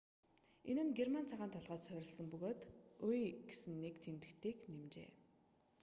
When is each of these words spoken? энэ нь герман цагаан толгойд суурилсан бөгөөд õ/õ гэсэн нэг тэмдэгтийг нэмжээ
энэ 0.69 0.83
нь 0.87 0.95
герман 0.97 1.29
цагаан 1.31 1.51
толгойд 1.53 1.83
суурилсан 1.83 2.27
бөгөөд 2.31 2.61
õ/õ 3.05 3.21
гэсэн 3.49 3.73
нэг 3.83 3.95
тэмдэгтийг 4.03 4.57
нэмжээ 4.73 5.09